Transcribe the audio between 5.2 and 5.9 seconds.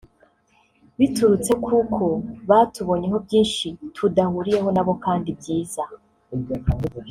byiza